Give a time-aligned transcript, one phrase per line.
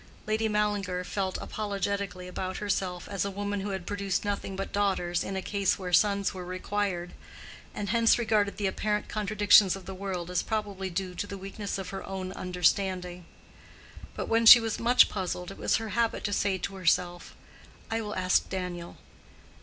[0.25, 5.23] Lady Mallinger felt apologetically about herself as a woman who had produced nothing but daughters
[5.23, 7.13] in a case where sons were required,
[7.75, 11.77] and hence regarded the apparent contradictions of the world as probably due to the weakness
[11.77, 13.27] of her own understanding.
[14.15, 17.35] But when she was much puzzled, it was her habit to say to herself,
[17.91, 18.97] "I will ask Daniel."